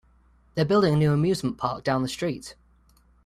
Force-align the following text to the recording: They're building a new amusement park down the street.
They're 0.55 0.65
building 0.65 0.95
a 0.95 0.97
new 0.97 1.13
amusement 1.13 1.59
park 1.59 1.83
down 1.83 2.01
the 2.01 2.07
street. 2.07 2.55